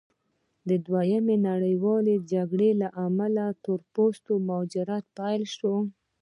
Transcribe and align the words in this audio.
د 0.67 0.69
دویمې 0.85 1.35
نړیوالې 1.49 2.15
جګړې 2.31 2.69
له 2.81 2.87
امله 3.05 3.43
د 3.51 3.55
تور 3.63 3.79
پوستو 3.93 4.33
مهاجرت 4.47 5.05
پیل 5.17 5.43
شو. 5.55 5.75